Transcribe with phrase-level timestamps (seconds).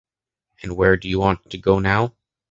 [0.63, 2.15] And where do you want to go now?